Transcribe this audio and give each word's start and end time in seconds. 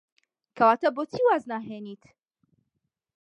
کەواتە 0.57 0.89
بۆچی 0.95 1.25
واز 1.27 1.43
ناهێنیت؟ 1.51 2.03